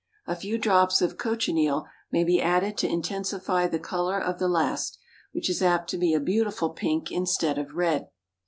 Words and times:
A 0.25 0.35
few 0.35 0.57
drops 0.57 0.99
of 1.03 1.15
cochineal 1.19 1.85
may 2.11 2.23
be 2.23 2.41
added 2.41 2.75
to 2.79 2.89
intensify 2.89 3.67
the 3.67 3.77
color 3.77 4.17
of 4.19 4.39
the 4.39 4.47
last, 4.47 4.97
which 5.31 5.47
is 5.47 5.61
apt 5.61 5.91
to 5.91 5.97
be 5.99 6.15
a 6.15 6.19
beautiful 6.19 6.71
pink 6.71 7.11
instead 7.11 7.59
of 7.59 7.75
red. 7.75 8.07